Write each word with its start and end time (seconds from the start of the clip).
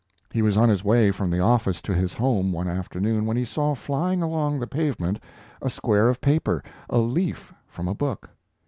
He 0.31 0.41
was 0.41 0.57
on 0.57 0.67
his 0.67 0.83
way 0.83 1.11
from 1.11 1.29
the 1.29 1.41
office 1.41 1.79
to 1.83 1.93
his 1.93 2.15
home 2.15 2.51
one 2.51 2.67
afternoon 2.67 3.27
when 3.27 3.37
he 3.37 3.45
saw 3.45 3.75
flying 3.75 4.23
along 4.23 4.59
the 4.59 4.65
pavement 4.65 5.19
a 5.61 5.69
square 5.69 6.09
of 6.09 6.19
paper, 6.21 6.63
a 6.89 6.97
leaf 6.97 7.53
from 7.67 7.87
a 7.87 7.93
book. 7.93 8.27